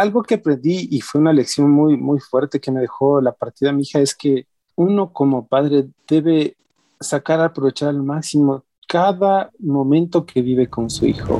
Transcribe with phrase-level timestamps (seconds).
[0.00, 3.68] algo que aprendí y fue una lección muy, muy fuerte que me dejó la partida
[3.68, 6.56] de mi hija es que uno como padre debe
[6.98, 11.38] sacar, aprovechar al máximo cada momento que vive con su hijo.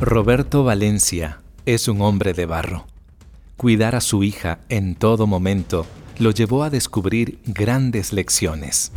[0.00, 2.84] Roberto Valencia es un hombre de barro.
[3.56, 5.84] Cuidar a su hija en todo momento
[6.20, 8.92] lo llevó a descubrir grandes lecciones.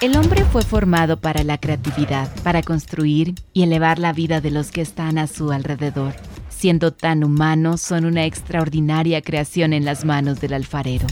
[0.00, 4.72] El hombre fue formado para la creatividad, para construir y elevar la vida de los
[4.72, 6.14] que están a su alrededor.
[6.62, 11.08] Siendo tan humanos, son una extraordinaria creación en las manos del alfarero.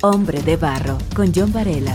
[0.00, 1.94] Hombre de Barro, con John Varela.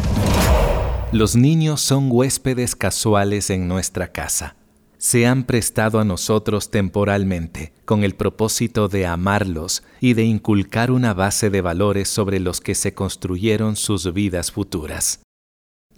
[1.12, 4.56] Los niños son huéspedes casuales en nuestra casa.
[5.00, 11.16] Se han prestado a nosotros temporalmente, con el propósito de amarlos y de inculcar una
[11.16, 15.24] base de valores sobre los que se construyeron sus vidas futuras.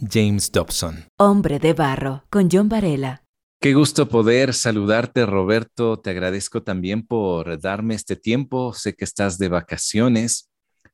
[0.00, 1.04] James Dobson.
[1.18, 3.27] Hombre de Barro, con John Varela.
[3.60, 5.98] Qué gusto poder saludarte, Roberto.
[5.98, 8.72] Te agradezco también por darme este tiempo.
[8.72, 10.48] Sé que estás de vacaciones,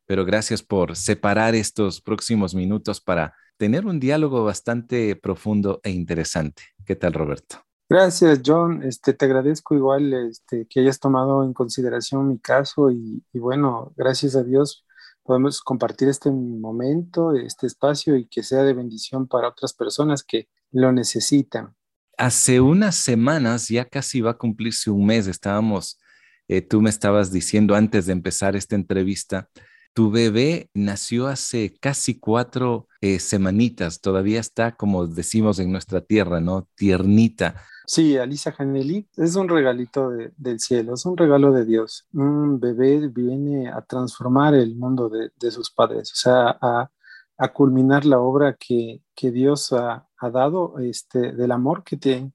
[0.07, 6.63] pero gracias por separar estos próximos minutos para tener un diálogo bastante profundo e interesante.
[6.87, 7.59] ¿Qué tal, Roberto?
[7.87, 8.83] Gracias, John.
[8.83, 13.93] Este, te agradezco igual este, que hayas tomado en consideración mi caso y, y, bueno,
[13.95, 14.87] gracias a Dios
[15.23, 20.49] podemos compartir este momento, este espacio y que sea de bendición para otras personas que
[20.71, 21.75] lo necesitan.
[22.19, 25.99] Hace unas semanas, ya casi va a cumplirse un mes, estábamos,
[26.49, 29.49] eh, tú me estabas diciendo antes de empezar esta entrevista,
[29.95, 36.41] tu bebé nació hace casi cuatro eh, semanitas, todavía está, como decimos en nuestra tierra,
[36.41, 36.69] ¿no?
[36.75, 37.63] Tiernita.
[37.87, 42.07] Sí, Alisa Janelli es un regalito del cielo, es un regalo de Dios.
[42.13, 46.91] Un bebé viene a transformar el mundo de, sus padres, o sea, a,
[47.53, 52.35] culminar la obra que, Dios ha, dado este, del amor que tienen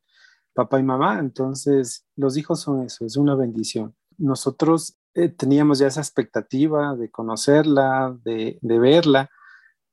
[0.53, 1.19] papá y mamá.
[1.19, 3.95] Entonces, los hijos son eso, es una bendición.
[4.17, 9.30] Nosotros eh, teníamos ya esa expectativa de conocerla, de, verla,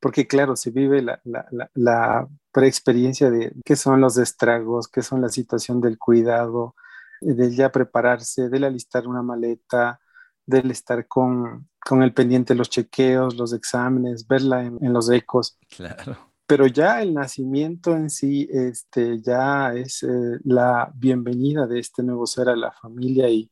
[0.01, 5.21] porque claro, se vive la, la, la, preexperiencia de qué son los estragos, qué son
[5.21, 6.75] la situación del cuidado,
[7.21, 10.01] del ya prepararse, del alistar una maleta,
[10.47, 15.57] del estar con, con el pendiente los chequeos, los exámenes, verla en, los ecos.
[15.77, 16.19] Claro.
[16.47, 22.27] Pero ya el nacimiento en sí, este, ya es eh, la bienvenida de este nuevo
[22.27, 23.51] ser a la familia y,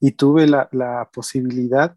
[0.00, 1.96] y tuve la, la posibilidad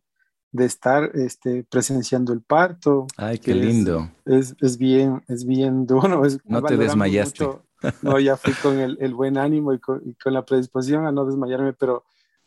[0.52, 3.08] de estar este, presenciando el parto.
[3.18, 4.10] Ay, qué lindo.
[4.24, 6.24] Es, es, bien, es bien duro.
[6.46, 7.50] no te desmayaste.
[8.02, 11.74] No, ya fui con el, el buen ánimo y con, la predisposición a no desmayarme,
[11.74, 12.06] pero,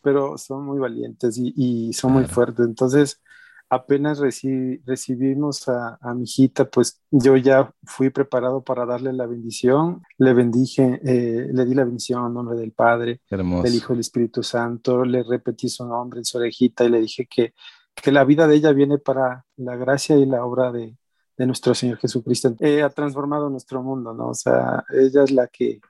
[0.09, 2.65] pero son muy valientes y, y son muy fuertes.
[2.65, 3.21] Entonces,
[3.69, 10.03] apenas recibimos a, mi hijita, pues yo ya fui preparado para darle la bendición.
[10.17, 14.01] Le bendije, eh, le di la bendición en nombre del Padre, del Hijo y del
[14.01, 15.05] Espíritu Santo.
[15.05, 17.53] Le repetí su nombre en su orejita y le dije que,
[17.95, 20.97] que la vida de ella viene para la gracia y la obra de,
[21.37, 22.57] de nuestro Señor Jesucristo.
[22.61, 24.29] Eh, ha transformado nuestro mundo, ¿no?
[24.29, 25.83] O sea, ella es la que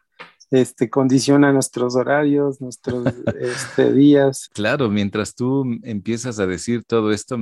[0.50, 3.06] este, condiciona nuestros horarios, nuestros
[3.40, 4.48] este, días.
[4.54, 7.38] Claro, mientras tú empiezas a decir todo esto,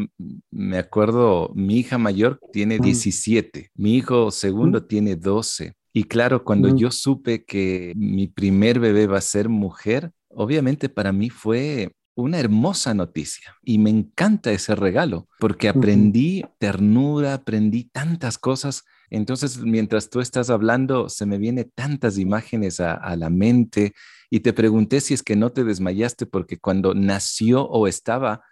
[0.50, 5.74] me acuerdo, mi hija mayor tiene 17, mi hijo segundo tiene 12.
[5.92, 11.12] Y claro, cuando yo supe que mi primer bebé va a ser mujer, obviamente para
[11.12, 18.38] mí fue una hermosa noticia y me encanta ese regalo porque aprendí ternura, aprendí tantas
[18.38, 23.94] cosas entonces, mientras tú estás hablando, se me vienen tantas imágenes a, la mente
[24.30, 28.42] y te pregunté si es que no te desmayaste porque cuando nació o estaba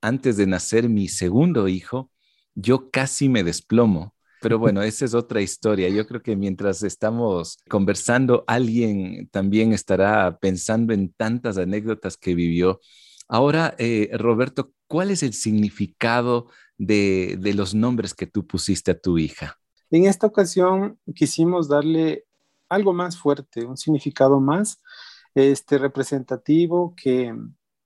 [0.00, 2.10] antes de nacer mi segundo hijo,
[2.54, 4.14] yo casi me desplomo.
[4.40, 5.88] Pero bueno, esa es otra historia.
[5.88, 12.78] Yo creo que mientras estamos conversando, alguien también estará pensando en tantas anécdotas que vivió.
[13.26, 19.16] Ahora, eh, Roberto, ¿cuál es el significado de los nombres que tú pusiste a tu
[19.16, 19.58] hija?
[19.94, 22.24] En esta ocasión quisimos darle
[22.68, 24.82] algo más fuerte, un significado más
[25.36, 27.32] este, representativo que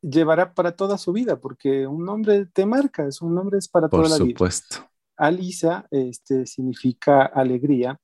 [0.01, 3.91] llevará para toda su vida, porque un nombre te marca, es un nombre es para
[3.91, 4.39] toda la vida.
[4.39, 4.89] Por supuesto.
[5.19, 8.01] Alisa este, significa alegría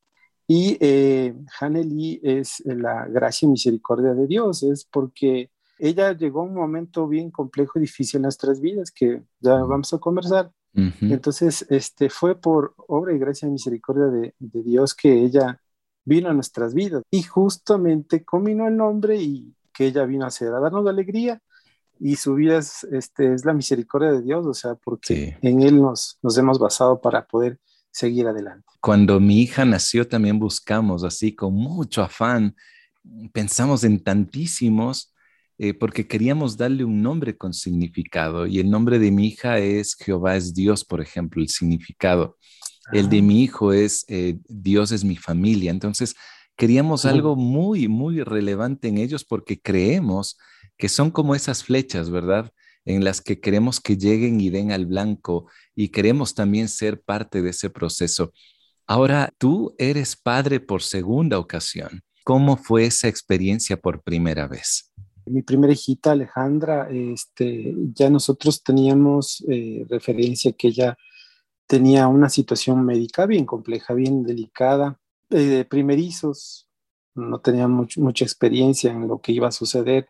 [0.46, 6.44] y eh, Haneli es la gracia y misericordia de Dios, es porque ella llegó a
[6.44, 11.66] un momento bien complejo y difícil en nuestras vidas que ya vamos a conversar, entonces,
[11.70, 15.60] este, fue por obra y gracia y misericordia de, Dios que ella
[16.04, 17.02] vino a nuestras vidas.
[17.10, 21.40] Y justamente combinó el nombre y que ella vino a hacer, a darnos alegría.
[22.00, 25.80] Y su vida es, este, es la misericordia de Dios, o sea, porque en Él
[25.80, 27.58] nos, nos hemos basado para poder
[27.92, 28.66] seguir adelante.
[28.80, 32.56] Cuando mi hija nació también buscamos así con mucho afán,
[33.32, 35.13] pensamos en tantísimos
[35.58, 39.94] eh, porque queríamos darle un nombre con significado y el nombre de mi hija es
[39.94, 42.36] Jehová es Dios, por ejemplo, el significado.
[42.92, 43.22] El de ah.
[43.22, 45.70] mi hijo es eh, Dios es mi familia.
[45.70, 46.16] Entonces,
[46.56, 50.36] queríamos algo muy, muy relevante en ellos porque creemos
[50.76, 52.50] que son como esas flechas, ¿verdad?
[52.84, 57.42] En las que queremos que lleguen y den al blanco y queremos también ser parte
[57.42, 58.32] de ese proceso.
[58.86, 62.02] Ahora, tú eres padre por segunda ocasión.
[62.24, 64.93] ¿Cómo fue esa experiencia por primera vez?
[65.26, 70.98] Mi primera hijita, Alejandra, este, ya nosotros teníamos eh, referencia que ella
[71.66, 74.98] tenía una situación médica bien compleja, bien delicada,
[75.30, 76.68] eh, primerizos,
[77.14, 80.08] no tenía mucha experiencia en lo que iba a suceder.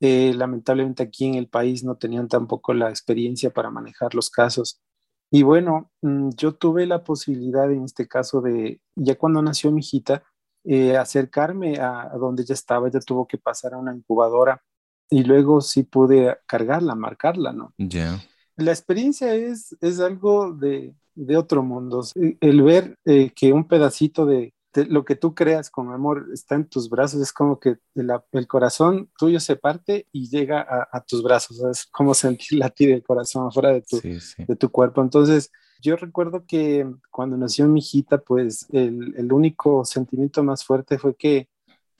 [0.00, 4.82] Eh, lamentablemente aquí en el país no tenían tampoco la experiencia para manejar los casos.
[5.30, 9.80] Y bueno, mm, yo tuve la posibilidad en este caso de, ya cuando nació mi
[9.80, 10.24] hijita,
[10.64, 14.62] eh, acercarme a, donde ella estaba, ella tuvo que pasar a una incubadora
[15.10, 17.74] y luego sí pude cargarla, marcarla, ¿no?
[17.78, 18.20] Ya.
[18.56, 22.02] La experiencia es, es algo de, de otro mundo.
[22.14, 24.54] El ver eh, que un pedacito de,
[24.88, 29.08] lo que tú creas con amor está en tus brazos, es como que el, corazón
[29.16, 33.70] tuyo se parte y llega a, tus brazos, es como sentir latir el corazón afuera
[33.70, 35.00] de tu, de tu cuerpo.
[35.02, 35.50] Entonces,
[35.80, 41.14] yo recuerdo que cuando nació mi hijita, pues el, el único sentimiento más fuerte fue
[41.14, 41.48] que,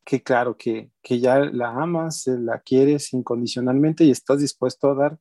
[0.04, 5.18] que claro, que, que ya la amas, la quieres incondicionalmente y estás dispuesto a dar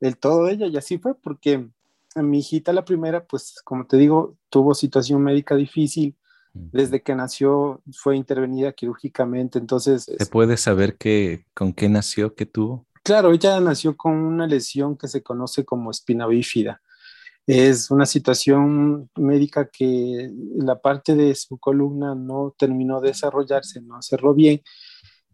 [0.00, 0.66] el todo de ella.
[0.66, 1.68] Y así fue porque
[2.16, 6.16] mi hijita, la primera, pues como te digo, tuvo situación médica difícil
[6.52, 10.04] desde que nació fue intervenida quirúrgicamente, entonces...
[10.04, 12.86] ¿Se puede saber que, con qué nació, qué tuvo?
[13.04, 16.82] Claro, ella nació con una lesión que se conoce como espina bífida.
[17.52, 24.00] Es una situación médica que la parte de su columna no terminó de desarrollarse, no
[24.02, 24.62] cerró bien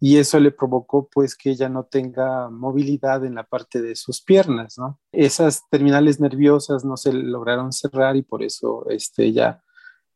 [0.00, 4.22] y eso le provocó pues que ella no tenga movilidad en la parte de sus
[4.22, 4.98] piernas, ¿no?
[5.12, 9.62] Esas terminales nerviosas no se lograron cerrar y por eso este, ella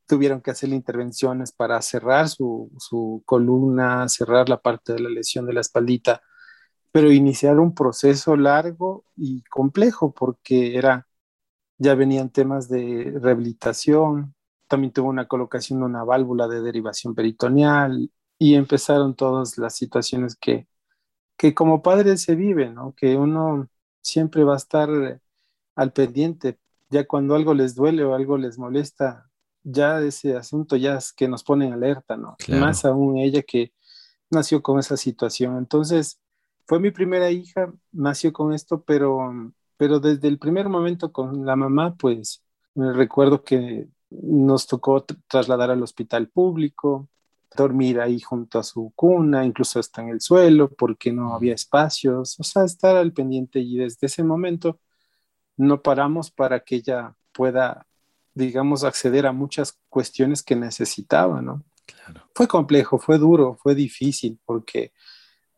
[0.07, 5.53] tuvieron que hacer intervenciones para cerrar su, columna, cerrar la parte de la lesión de
[5.53, 6.23] la espaldita,
[6.93, 11.07] pero iniciar un proceso largo y complejo porque era,
[11.81, 14.35] ya venían temas de rehabilitación,
[14.69, 20.37] también tuvo una colocación de una válvula de derivación peritoneal y empezaron todas las situaciones
[20.37, 20.69] que,
[21.37, 22.95] que como padre se viven, ¿no?
[22.95, 23.69] que uno
[24.03, 24.89] siempre va a estar
[25.75, 26.59] al pendiente,
[26.91, 29.31] ya cuando algo les duele o algo les molesta,
[29.63, 32.37] ya ese asunto ya es que nos pone en alerta, ¿no?
[32.49, 33.73] Más aún ella que
[34.31, 35.59] nació con esa situación.
[35.59, 36.21] Entonces,
[36.67, 41.57] fue mi primera hija, nació con esto, pero, pero desde el primer momento con la
[41.57, 42.45] mamá, pues
[42.75, 47.09] me recuerdo que nos tocó trasladar al hospital público,
[47.57, 52.39] dormir ahí junto a su cuna, incluso hasta en el suelo, porque no había espacios,
[52.39, 54.79] o sea, estar al pendiente y desde ese momento
[55.57, 57.87] no paramos para que ella pueda
[58.35, 61.65] digamos, acceder a muchas cuestiones que necesitaba, ¿no?
[61.87, 62.29] Claro.
[62.35, 64.93] Fue complejo, fue duro, fue difícil, porque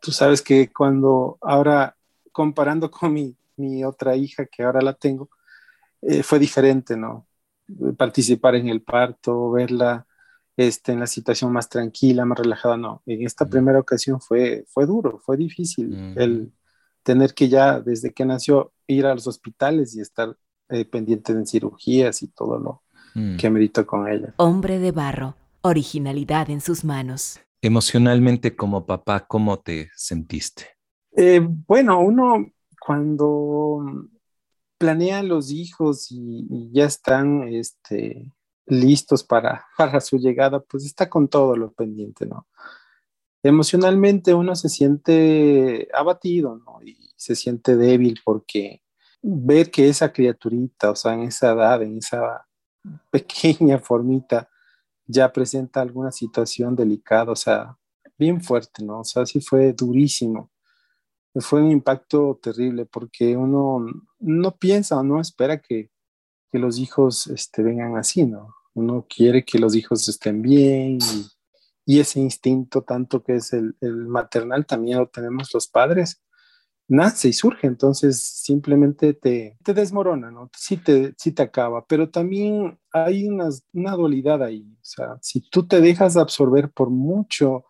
[0.00, 1.96] tú sabes que cuando ahora,
[2.30, 5.30] comparando con mi, mi otra hija, que ahora la tengo,
[6.02, 7.26] eh, fue diferente, ¿no?
[7.96, 10.06] Participar en el parto, verla
[10.56, 13.02] este, en la situación más tranquila, más relajada, no.
[13.06, 16.52] En esta primera ocasión fue, fue duro, fue difícil el
[17.02, 20.36] tener que ya, desde que nació, ir a los hospitales y estar
[20.68, 22.82] eh, pendiente de cirugías y todo lo
[23.14, 23.36] mm.
[23.36, 24.34] que amerito con ella.
[24.36, 27.40] Hombre de barro, originalidad en sus manos.
[27.62, 30.66] Emocionalmente como papá, ¿cómo te sentiste?
[31.16, 32.52] Eh, bueno, uno
[32.84, 34.08] cuando
[34.78, 38.32] planea los hijos y, ya están este,
[38.66, 42.46] listos para, para su llegada, pues está con todo lo pendiente, ¿no?
[43.44, 46.80] Emocionalmente uno se siente abatido, ¿no?
[46.82, 48.82] Y se siente débil porque
[49.20, 52.46] ver que esa criaturita, o sea, en esa edad, en esa
[53.10, 54.48] pequeña formita,
[55.06, 57.76] ya presenta alguna situación delicada, o sea,
[58.16, 59.00] bien fuerte, ¿no?
[59.00, 60.51] O sea, sí fue durísimo.
[61.36, 63.86] Fue un impacto terrible porque uno
[64.18, 65.90] no piensa o no espera que,
[66.50, 68.54] que los hijos este, vengan así, ¿no?
[68.74, 70.98] Uno quiere que los hijos estén bien
[71.84, 76.22] y, ese instinto tanto que es el, el maternal también lo tenemos los padres
[76.92, 80.50] nace y surge, entonces simplemente te, te desmorona, ¿no?
[80.56, 85.40] Sí te, sí te acaba, pero también hay una, una dualidad ahí, o sea, si
[85.48, 87.64] tú te dejas absorber por mucho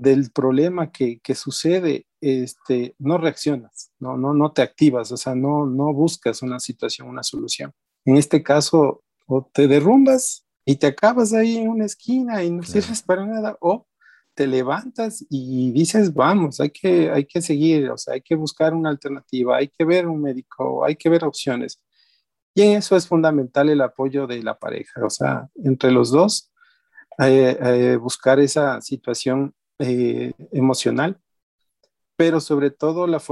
[0.00, 5.34] del problema que, que sucede, este, no reaccionas, no, no, no te activas, o sea,
[5.34, 7.72] no, no buscas una situación, una solución.
[8.04, 12.62] En este caso, o te derrumbas y te acabas ahí en una esquina y no
[12.62, 13.86] sirves para nada, o
[14.34, 18.74] te levantas y dices, vamos, hay que, hay que seguir, o sea, hay que buscar
[18.74, 21.80] una alternativa, hay que ver un médico, hay que ver opciones.
[22.54, 26.50] Y en eso es fundamental el apoyo de la pareja, o sea, entre los dos,
[27.18, 31.20] eh, eh, buscar esa situación eh, emocional,
[32.16, 33.22] pero sobre todo la,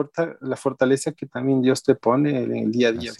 [0.40, 3.12] la fortaleza que también Dios te pone en el día a día.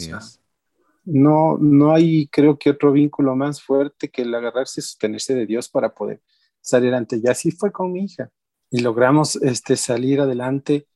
[1.05, 5.47] no, no hay, creo que otro vínculo más fuerte que el agarrarse y sostenerse de
[5.47, 6.21] Dios para poder
[6.61, 7.21] salir adelante.
[7.23, 8.31] Y así fue con mi hija.
[8.71, 10.87] Y logramos este, salir adelante.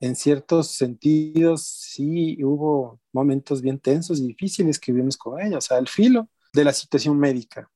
[0.00, 5.60] En ciertos sentidos, sí hubo momentos bien tensos y difíciles que vivimos con ella, o
[5.60, 7.70] sea, al filo de la situación médica.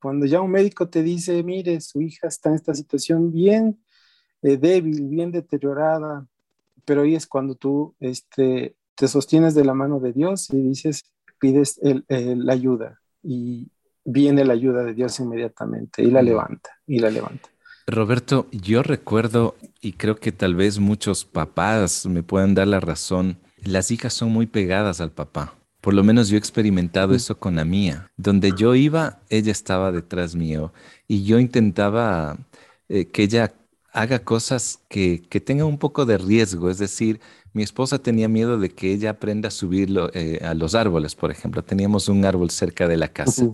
[0.00, 3.78] Cuando ya un médico te dice, mire, su hija está en esta situación bien
[4.42, 6.26] eh, débil, bien deteriorada,
[6.84, 11.04] pero ahí es cuando tú este, te sostienes de la mano de Dios y dices,
[11.38, 13.00] pides la ayuda.
[13.22, 13.70] Y
[14.04, 17.48] viene la ayuda de Dios inmediatamente y la levanta, y la levanta.
[17.86, 23.38] Roberto, yo recuerdo, y creo que tal vez muchos papás me puedan dar la razón,
[23.62, 25.54] las hijas son muy pegadas al papá.
[25.84, 28.10] Por lo menos yo he experimentado eso con la mía.
[28.16, 30.72] Donde yo iba, ella estaba detrás mío
[31.06, 32.38] y yo intentaba
[32.88, 33.52] eh, que ella
[33.92, 36.70] haga cosas que, que tengan un poco de riesgo.
[36.70, 37.20] Es decir,
[37.52, 41.30] mi esposa tenía miedo de que ella aprenda a subirlo eh, a los árboles, por
[41.30, 41.62] ejemplo.
[41.62, 43.50] Teníamos un árbol cerca de la casa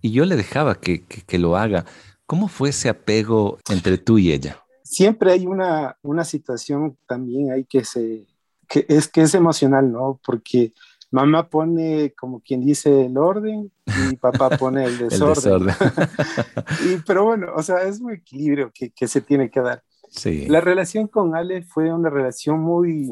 [0.00, 1.86] y yo le dejaba que, que, lo haga.
[2.24, 4.62] ¿Cómo fue ese apego entre tú y ella?
[4.84, 8.26] Siempre hay una, una situación también ahí que, se,
[8.68, 10.20] que, es, que es emocional, ¿no?
[10.24, 10.72] Porque
[11.10, 13.70] mamá pone, como quien dice, el orden
[14.10, 15.68] y papá pone el desorden.
[16.86, 19.82] y, pero bueno, o sea, es un equilibrio que, que se tiene que dar.
[20.10, 20.46] Sí.
[20.46, 23.10] La relación con Ale fue una relación muy,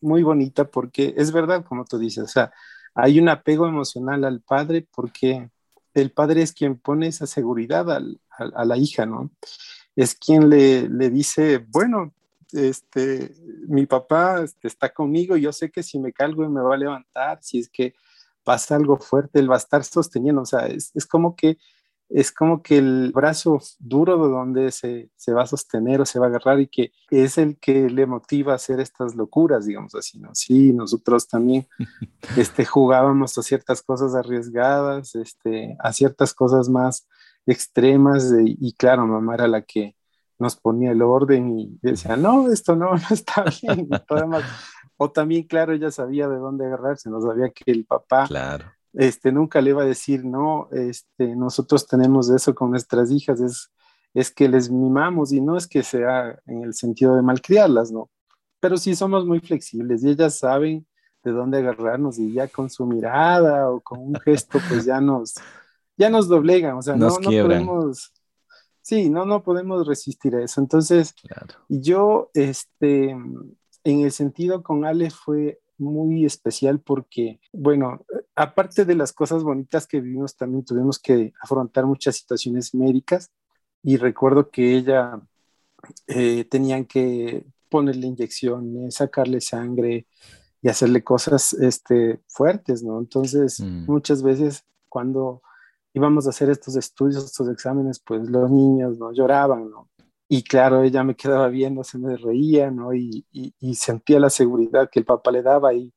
[0.00, 2.52] muy bonita porque es verdad, como tú dices, o sea,
[2.94, 5.50] hay un apego emocional al padre porque
[5.94, 9.30] el padre es quien pone esa seguridad a la hija, ¿no?
[9.94, 12.12] Es quien le, le, dice, bueno,
[12.54, 13.34] este,
[13.68, 17.38] mi papá este, está conmigo, yo sé que si me calgo me va a levantar,
[17.42, 17.94] si es que
[18.44, 21.58] pasa algo fuerte, él va a estar sosteniendo, o sea, es, es como que
[22.14, 26.18] es como que el brazo duro de donde se, se, va a sostener o se
[26.18, 29.94] va a agarrar y que es el que le motiva a hacer estas locuras, digamos
[29.94, 30.34] así, ¿no?
[30.34, 31.66] Sí, nosotros también
[32.36, 37.08] este, jugábamos a ciertas cosas arriesgadas, este, a ciertas cosas más
[37.46, 39.96] extremas y claro, mamá era la que
[40.42, 43.88] nos ponía el orden y decía, no, esto no, no está bien.
[44.98, 49.32] O también, claro, ella sabía de dónde agarrarse, no sabía que el papá claro este,
[49.32, 53.70] nunca le iba a decir, no, este, nosotros tenemos eso con nuestras hijas, es,
[54.14, 58.10] es que les mimamos y no es que sea en el sentido de malcriarlas, ¿no?
[58.60, 60.86] Pero sí somos muy flexibles y ellas saben
[61.24, 65.34] de dónde agarrarnos y ya con su mirada o con un gesto pues ya nos,
[65.96, 68.12] ya nos doblegan, o sea, no, no, podemos,
[68.82, 70.60] sí, no, no podemos resistir a eso.
[70.60, 71.14] Entonces,
[71.68, 78.04] yo, este, en el sentido con Ale fue muy especial porque, bueno,
[78.36, 83.30] aparte de las cosas bonitas que vivimos, también tuvimos que afrontar muchas situaciones médicas
[83.82, 85.20] y recuerdo que ella
[86.06, 90.06] eh, tenían que ponerle inyecciones, sacarle sangre
[90.60, 92.98] y hacerle cosas este, fuertes, ¿no?
[92.98, 93.86] Entonces, mm.
[93.86, 95.42] muchas veces cuando
[95.94, 99.88] íbamos a hacer estos estudios, estos exámenes, pues los niños no lloraban, ¿no?
[100.28, 102.94] Y claro, ella me quedaba viendo, se me reía, ¿no?
[102.94, 105.92] Y, y, sentía la seguridad que el papá le daba y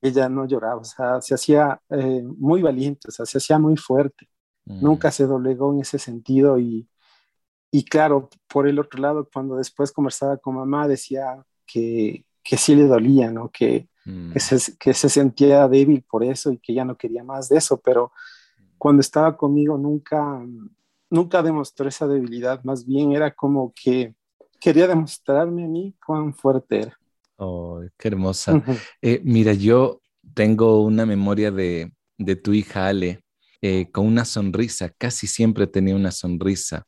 [0.00, 3.76] ella no lloraba, o sea, se hacía eh, muy valiente, o sea, se hacía muy
[3.76, 4.28] fuerte.
[4.66, 4.84] Mm.
[4.84, 6.88] Nunca se doblegó en ese sentido y,
[7.72, 12.76] y claro, por el otro lado, cuando después conversaba con mamá, decía que, que sí
[12.76, 13.50] le dolía, ¿no?
[13.50, 14.32] Que, mm.
[14.32, 17.58] que, se, que se sentía débil por eso y que ya no quería más de
[17.58, 18.12] eso, pero
[18.80, 20.42] cuando estaba conmigo nunca,
[21.10, 24.14] nunca demostró esa debilidad, más bien era como que
[24.58, 26.98] quería demostrarme a mí cuán fuerte era.
[27.36, 28.62] Oh, qué hermosa.
[29.02, 30.00] Eh, mira, yo
[30.34, 33.22] tengo una memoria de, de tu hija Ale
[33.60, 36.86] eh, con una sonrisa, casi siempre tenía una sonrisa.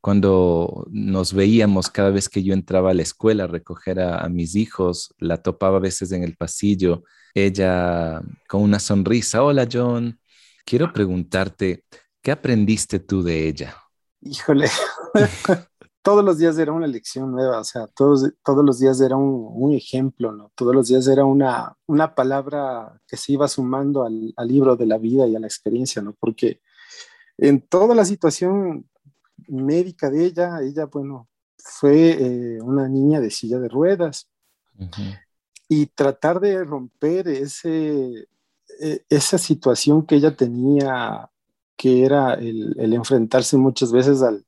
[0.00, 4.28] Cuando nos veíamos cada vez que yo entraba a la escuela a recoger a, a
[4.30, 10.18] mis hijos, la topaba a veces en el pasillo, ella con una sonrisa, hola John,
[10.66, 11.84] quiero preguntarte,
[12.26, 13.76] ¿Qué aprendiste tú de ella?
[14.20, 14.68] Híjole,
[16.02, 19.72] todos los días era una lección nueva, o sea, todos, todos los días era un,
[19.72, 20.50] ejemplo, ¿no?
[20.56, 24.98] Todos los días era una, una palabra que se iba sumando al, libro de la
[24.98, 26.16] vida y a la experiencia, ¿no?
[26.18, 26.60] Porque
[27.38, 28.90] en toda la situación
[29.46, 34.28] médica de ella, ella, bueno, fue eh, una niña de silla de ruedas.
[35.68, 38.26] Y tratar de romper ese,
[39.08, 41.30] esa situación que ella tenía
[41.76, 44.44] que era el, enfrentarse muchas veces al,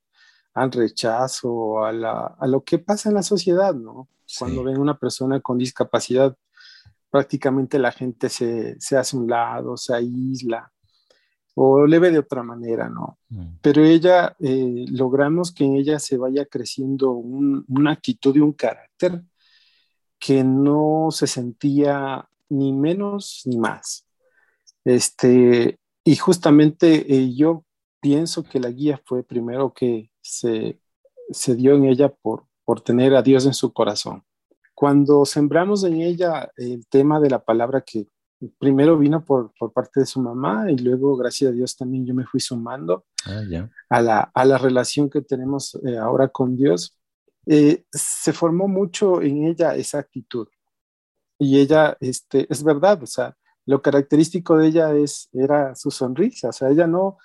[0.55, 1.91] al rechazo, a,
[2.39, 4.09] a, lo que pasa en la sociedad, ¿no?
[4.39, 6.37] Cuando ven una persona con discapacidad,
[7.11, 10.71] prácticamente la gente se, se, hace un lado, se aísla
[11.55, 13.19] o le ve de otra manera, ¿no?
[13.31, 13.57] Mm.
[13.61, 19.23] Pero ella, eh, logramos que en ella se vaya creciendo una actitud y un carácter
[20.19, 24.08] que no se sentía ni menos ni más.
[24.85, 27.65] Este, y justamente eh, yo
[28.01, 30.81] pienso que la guía fue primero que se,
[31.31, 34.23] se dio en ella por, por tener a Dios en su corazón.
[34.75, 38.07] Cuando sembramos en ella el tema de la palabra que
[38.59, 42.15] primero vino por, por parte de su mamá y luego, gracias a Dios, también yo
[42.15, 43.43] me fui sumando ah,
[43.89, 46.97] a, la, a, la, relación que tenemos eh, ahora con Dios,
[47.47, 50.47] eh, se formó mucho en ella esa actitud.
[51.39, 53.37] Y ella, este, es verdad, o sea,
[53.69, 57.19] lo característico de ella es, era su sonrisa, o sea, ella no,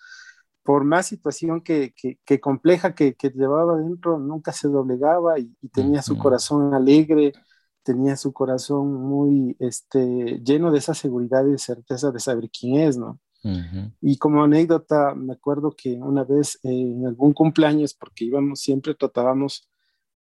[0.61, 6.01] por más situación que, que, compleja que, que, llevaba dentro, nunca se doblegaba y, tenía
[6.01, 7.31] su corazón alegre,
[7.81, 12.97] tenía su corazón muy este, lleno de esa seguridad y certeza de saber quién es,
[12.97, 13.21] ¿no?
[14.01, 18.95] Y como anécdota, me acuerdo que una vez eh, en algún cumpleaños, porque íbamos, siempre
[18.95, 19.69] tratábamos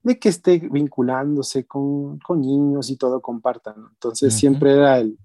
[0.03, 3.89] de que esté vinculándose con, con niños y todo compartan, ¿no?
[3.91, 5.19] Entonces siempre era el,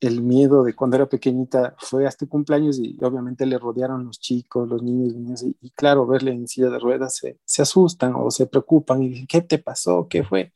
[0.00, 4.20] el miedo de cuando era pequeñita fue a este cumpleaños y obviamente le rodearon los
[4.20, 8.30] chicos, los niños, niñas, y, claro, verle en silla de ruedas se, se, asustan o
[8.30, 10.06] se preocupan y dicen, ¿qué te pasó?
[10.08, 10.52] ¿Qué fue?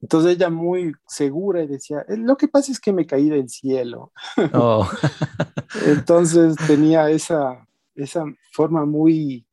[0.00, 3.48] Entonces ella muy segura y decía, eh, lo que pasa es que me caí del
[3.48, 4.12] cielo.
[4.54, 4.88] Oh.
[5.86, 9.46] Entonces tenía esa, esa forma muy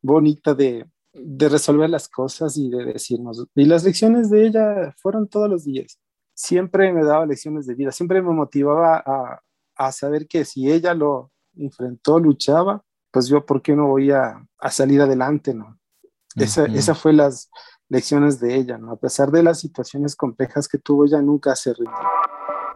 [0.00, 3.46] bonita de, de resolver las cosas y de decirnos.
[3.54, 6.00] Y las lecciones de ella fueron todos los días
[6.42, 9.40] siempre me daba lecciones de vida, siempre me motivaba a,
[9.76, 12.82] a saber que si ella lo enfrentó, luchaba,
[13.12, 15.78] pues yo, ¿por qué no voy a, a salir adelante, no?
[16.34, 17.50] Esa, esa, fue las
[17.88, 18.92] lecciones de ella, ¿no?
[18.92, 21.92] A pesar de las situaciones complejas que tuvo, ella nunca se rindió.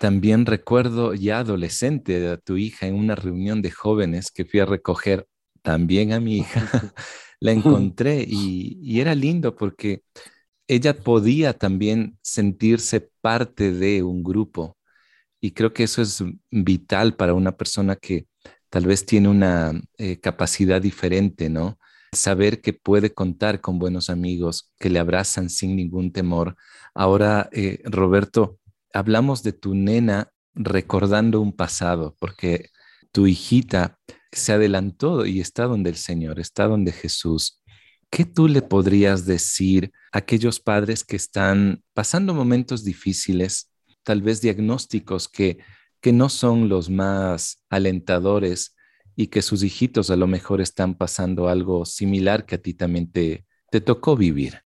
[0.03, 4.67] También recuerdo ya adolescente a tu hija en una reunión de jóvenes que fui a
[4.67, 5.29] recoger
[5.62, 6.61] también a mi hija.
[7.38, 10.03] la encontré y, era lindo porque
[10.67, 14.77] ella podía también sentirse parte de un grupo.
[15.41, 18.27] Y creo que eso es vital para una persona que
[18.71, 21.79] tal vez tiene una eh, capacidad diferente, ¿no?
[22.11, 26.57] Saber que puede contar con buenos amigos que le abrazan sin ningún temor.
[26.93, 28.59] Ahora, eh, Roberto,
[28.93, 32.71] hablamos de tu nena recordando un pasado, porque
[33.11, 33.99] tu hijita
[34.33, 37.63] se adelantó y está donde el Señor, está donde Jesús.
[38.11, 43.71] ¿Qué tú le podrías decir a aquellos padres que están pasando momentos difíciles,
[44.03, 45.59] tal vez diagnósticos que,
[46.01, 48.75] que no son los más alentadores
[49.17, 53.11] y que sus hijitos a lo mejor están pasando algo similar que a ti también
[53.11, 54.61] te, te tocó vivir?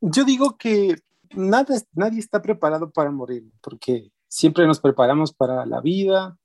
[0.00, 0.96] Yo digo que
[1.34, 6.38] nada, nadie está preparado para morir, porque siempre nos preparamos para la vida,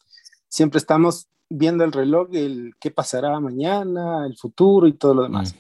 [0.50, 5.56] siempre estamos viendo el reloj, el qué pasará mañana, el futuro y todo lo demás.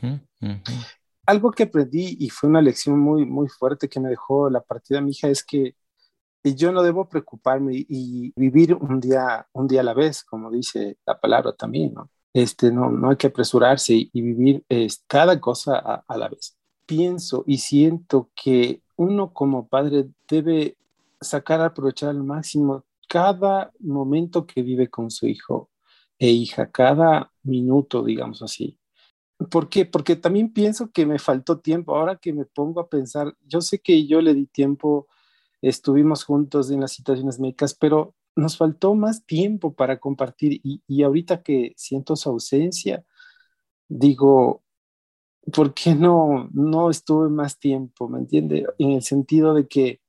[1.25, 4.99] Algo que aprendí y fue una lección muy, muy fuerte que me dejó la partida
[4.99, 5.75] de mi hija es que
[6.43, 10.97] yo no debo preocuparme y, vivir un día, un día a la vez, como dice
[11.05, 12.09] la palabra también, ¿no?
[12.33, 14.63] Este, no, no hay que apresurarse y, vivir
[15.07, 16.55] cada cosa a, a la vez.
[16.85, 20.77] Pienso y siento que uno como padre debe
[21.21, 25.69] sacar, aprovechar al máximo cada momento que vive con su hijo
[26.19, 28.77] e hija, cada minuto, digamos así.
[29.51, 29.85] ¿Por qué?
[29.85, 31.95] Porque también pienso que me faltó tiempo.
[31.95, 35.07] Ahora que me pongo a pensar, yo sé que yo le di tiempo,
[35.61, 41.03] estuvimos juntos en las situaciones médicas, pero nos faltó más tiempo para compartir y, y
[41.03, 43.05] ahorita que siento su ausencia,
[43.87, 44.63] digo,
[45.53, 48.07] ¿por qué no, no estuve más tiempo?
[48.09, 48.65] ¿Me entiende?
[48.77, 50.01] En el sentido de que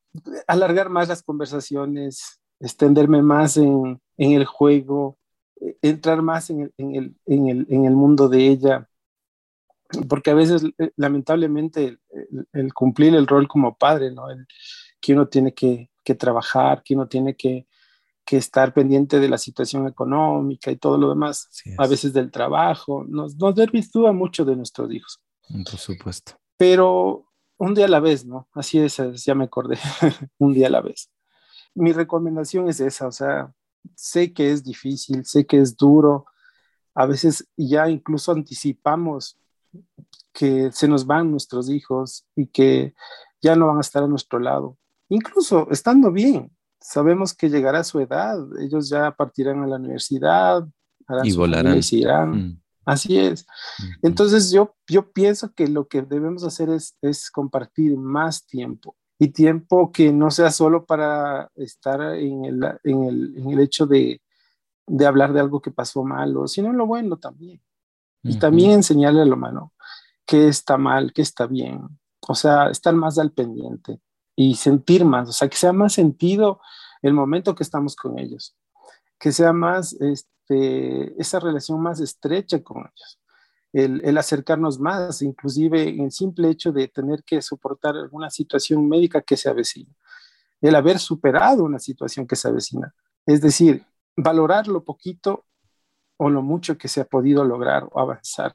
[0.47, 5.19] alargar más las conversaciones, extenderme más en, en el juego,
[5.61, 8.89] eh, entrar más en el, en, el, en, el, en el, mundo de ella,
[10.09, 11.99] porque a veces, eh, lamentablemente,
[12.53, 14.25] el, cumplir el rol como padre, ¿no?
[15.01, 17.67] que uno tiene que, que trabajar, que uno tiene que,
[18.25, 21.49] que estar pendiente de la situación económica y todo lo demás,
[21.79, 25.21] a veces del trabajo, nos, nos desvirtúa mucho de nuestros hijos.
[25.49, 26.33] Por supuesto.
[26.57, 27.27] Pero
[27.59, 28.49] un día a la vez, ¿no?
[28.53, 29.79] Así es, ya me acordé,
[30.39, 31.11] un día a la vez.
[31.75, 33.53] Mi recomendación es esa, o sea,
[33.95, 36.27] sé que es difícil, sé que es duro,
[36.95, 39.39] a veces ya incluso anticipamos
[40.33, 42.95] que se nos van nuestros hijos y que
[43.41, 48.01] ya no van a estar a nuestro lado, incluso estando bien, sabemos que llegará su
[48.01, 50.67] edad, ellos ya partirán a la universidad,
[51.07, 51.79] harán y volarán.
[51.79, 52.31] Y irán.
[52.31, 52.63] Mm.
[52.89, 53.47] Así es.
[54.01, 59.29] Entonces yo, yo pienso que lo que debemos hacer es, es compartir más tiempo y
[59.29, 64.23] tiempo que no sea solo para estar en el, en el, en el hecho de,
[64.87, 67.61] de, hablar de algo que pasó malo, sino en lo bueno también.
[68.23, 69.75] Y también enseñarle a lo malo
[70.25, 71.87] qué está mal, qué está bien.
[72.27, 74.01] O sea, estar más al pendiente
[74.35, 76.63] y sentir más, o sea, que sea más sentido
[77.03, 78.57] el momento que estamos con ellos,
[79.19, 79.95] que sea más
[80.49, 83.21] este, esa relación más estrecha con ellos,
[83.73, 89.21] el, el, acercarnos más, inclusive en simple hecho de tener que soportar alguna situación médica
[89.21, 89.95] que se avecina,
[90.61, 92.95] el haber superado una situación que se avecina,
[93.27, 93.85] es decir,
[94.17, 95.45] valorar lo poquito
[96.17, 98.55] o lo mucho que se ha podido lograr o avanzar.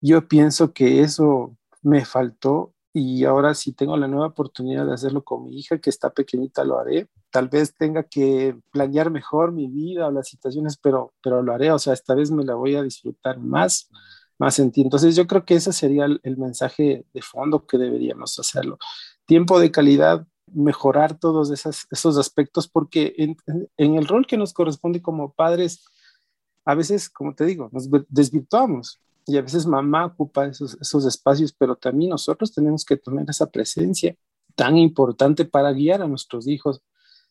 [0.00, 5.22] Yo pienso que eso me faltó y ahora si tengo la nueva oportunidad de hacerlo
[5.22, 7.10] con mi hija, que está pequeñita, lo haré.
[7.30, 11.70] Tal vez tenga que planear mejor mi vida o las situaciones, pero, pero lo haré.
[11.72, 13.90] O sea, esta vez me la voy a disfrutar más,
[14.38, 14.80] más en ti.
[14.80, 18.78] Entonces yo creo que ese sería el, mensaje de fondo que deberíamos hacerlo.
[19.26, 23.36] Tiempo de calidad, mejorar todos esos, aspectos, porque en,
[23.76, 25.84] en el rol que nos corresponde como padres,
[26.64, 31.52] a veces, como te digo, nos desvirtuamos y a veces mamá ocupa esos, esos espacios,
[31.52, 34.16] pero también nosotros tenemos que tener esa presencia
[34.54, 36.80] tan importante para guiar a nuestros hijos.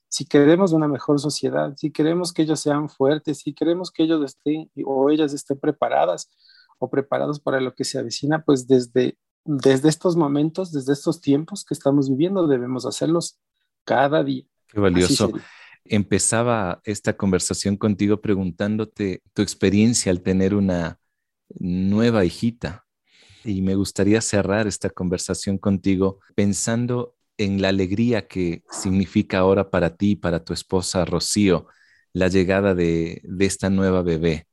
[0.09, 4.23] Si queremos una mejor sociedad, si queremos que ellos sean fuertes, si queremos que ellos
[4.23, 6.29] estén o ellas estén preparadas
[6.79, 11.63] o preparados para lo que se avecina, pues desde, desde estos momentos, desde estos tiempos
[11.63, 13.39] que estamos viviendo, debemos hacerlos
[13.85, 14.43] cada día.
[14.67, 15.31] Qué valioso.
[15.85, 20.99] Empezaba esta conversación contigo preguntándote tu experiencia al tener una,
[21.49, 22.85] nueva hijita.
[23.43, 29.95] Y me gustaría cerrar esta conversación contigo pensando en la alegría que significa ahora para
[29.95, 31.67] ti y para tu esposa Rocío
[32.13, 34.47] la llegada de, esta nueva bebé,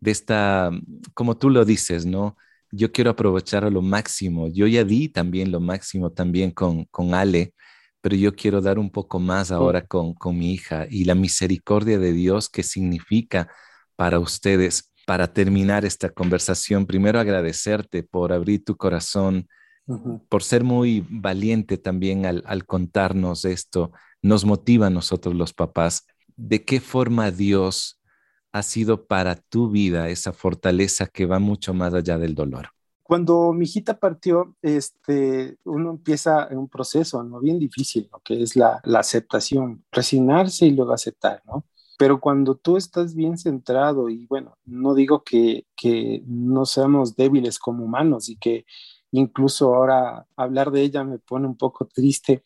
[0.00, 0.70] de esta,
[1.12, 2.36] como tú lo dices, ¿no?
[2.72, 4.48] Yo quiero aprovechar a lo máximo.
[4.48, 7.54] Yo ya di también lo máximo también con, con Ale,
[8.00, 11.98] pero yo quiero dar un poco más ahora con, con mi hija y la misericordia
[11.98, 13.50] de Dios que significa
[13.96, 19.48] para ustedes para terminar esta conversación, primero agradecerte por abrir tu corazón,
[20.28, 23.92] por ser muy valiente también al, contarnos esto.
[24.22, 26.06] Nos motiva a nosotros los papás.
[26.36, 28.00] ¿De qué forma Dios
[28.52, 32.68] ha sido para tu vida esa fortaleza que va mucho más allá del dolor?
[33.02, 37.38] Cuando mi hijita partió, este, uno empieza un proceso ¿no?
[37.40, 38.20] bien difícil, ¿no?
[38.24, 41.66] que es la, la aceptación, resignarse y luego aceptar, ¿no?
[41.96, 47.58] Pero cuando tú estás bien centrado, y bueno, no digo que, que no seamos débiles
[47.58, 48.66] como humanos y que
[49.12, 52.42] incluso ahora hablar de ella me pone un poco triste.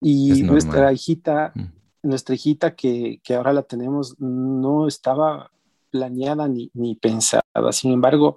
[0.00, 1.64] Y nuestra hijita, mm.
[2.02, 5.50] nuestra hijita que, que, ahora la tenemos, no estaba
[5.90, 7.42] planeada ni, ni pensada.
[7.72, 8.36] Sin embargo,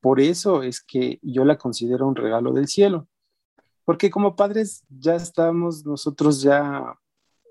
[0.00, 3.06] por eso es que yo la considero un regalo del cielo.
[3.84, 6.98] Porque como padres ya estamos nosotros ya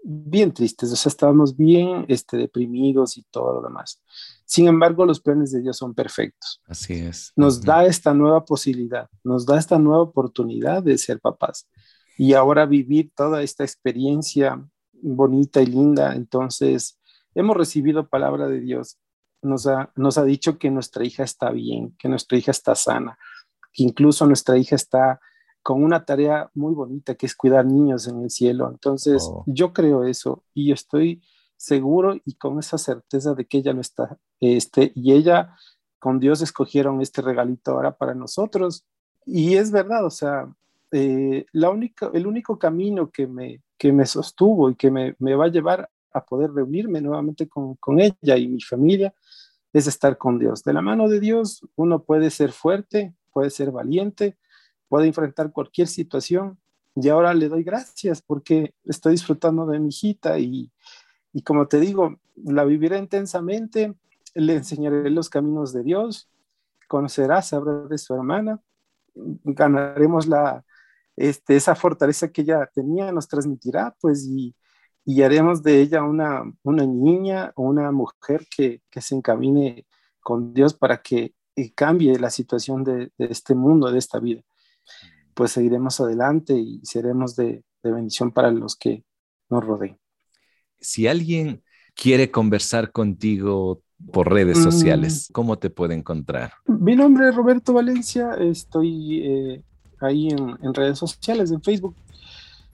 [0.08, 4.04] bien tristes, o sea, estábamos bien este, deprimidos y todo lo demás.
[4.46, 6.62] Sin embargo, los planes de Dios son perfectos.
[6.68, 7.34] Así es.
[7.36, 11.68] Nos da esta nueva posibilidad, nos da esta nueva oportunidad de ser papás
[12.20, 14.64] y ahora vivir toda esta experiencia
[14.94, 16.16] bonita y linda.
[16.16, 17.00] Entonces,
[17.34, 19.00] hemos recibido palabra de Dios.
[19.42, 23.18] Nos ha, nos ha dicho que nuestra hija está bien, que nuestra hija está sana,
[23.74, 25.20] que incluso nuestra hija está
[25.66, 28.70] con una tarea muy bonita que es cuidar niños en el cielo.
[28.70, 29.44] Entonces, oh.
[29.48, 31.24] yo creo eso y estoy
[31.58, 35.56] seguro y con esa certeza de que ella no está, este, y ella
[35.98, 38.86] con Dios escogieron este regalito ahora para nosotros.
[39.26, 40.54] Y es verdad, o sea,
[40.92, 45.34] eh, la única, el único camino que me, que me sostuvo y que me, me
[45.34, 49.16] va a llevar a poder reunirme nuevamente con, con ella y mi familia
[49.74, 50.62] es estar con Dios.
[50.62, 54.38] De la mano de Dios uno puede ser fuerte, puede ser valiente,
[54.88, 56.58] puede enfrentar cualquier situación.
[56.96, 60.72] Y ahora le doy gracias porque estoy disfrutando de mi hijita y,
[61.34, 63.94] y como te digo, la viviré intensamente,
[64.34, 66.30] le enseñaré los caminos de Dios,
[66.88, 68.62] conocerá, sabrá de su hermana,
[69.16, 70.64] ganaremos la,
[71.16, 74.56] este, esa fortaleza que ella tenía, nos transmitirá, pues, y,
[75.06, 79.86] y haremos de ella una, una niña o una mujer que, que, se encamine
[80.20, 81.34] con Dios para que
[81.76, 84.42] cambie la situación de, de, este mundo, de esta vida
[85.34, 89.04] pues seguiremos adelante y seremos de, bendición para los que
[89.48, 90.00] nos rodeen.
[90.80, 91.62] Si alguien
[91.94, 95.34] quiere conversar contigo por redes sociales, mm.
[95.34, 96.54] ¿cómo te puede encontrar?
[96.66, 99.64] Mi nombre es Roberto Valencia, estoy eh,
[100.02, 101.96] ahí en, redes sociales, en Facebook.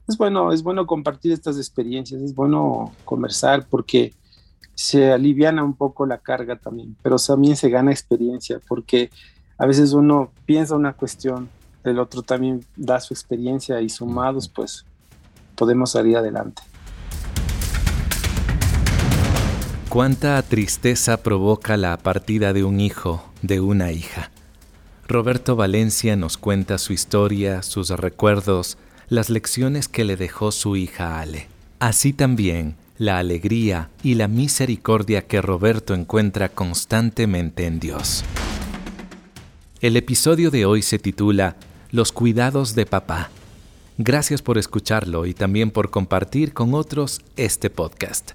[0.08, 4.14] es bueno, es bueno compartir estas experiencias, es bueno conversar porque
[4.74, 9.10] se aliviana un poco la carga también, pero también se gana experiencia porque
[9.58, 11.48] a veces uno piensa una cuestión,
[11.84, 14.84] el otro también da su experiencia y sumados pues
[15.54, 16.62] podemos salir adelante.
[19.88, 24.30] ¿Cuánta tristeza provoca la partida de un hijo, de una hija?
[25.06, 31.20] Roberto Valencia nos cuenta su historia, sus recuerdos, las lecciones que le dejó su hija
[31.20, 31.48] Ale.
[31.78, 38.24] Así también la alegría y la misericordia que Roberto encuentra constantemente en Dios.
[39.80, 41.56] El episodio de hoy se titula
[41.92, 43.28] Los cuidados de papá.
[43.98, 48.30] Gracias por escucharlo y también por compartir con otros este podcast.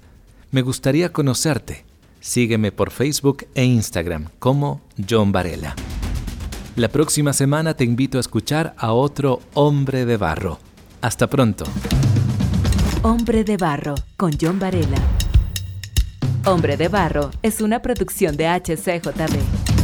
[0.52, 1.84] Me gustaría conocerte.
[2.20, 5.74] Sígueme por Facebook e Instagram como John Varela.
[6.76, 10.60] La próxima semana te invito a escuchar a otro hombre de barro.
[11.00, 11.64] Hasta pronto.
[13.02, 14.98] Hombre de barro con John Varela.
[16.44, 19.77] Hombre de barro es una producción de HCJB.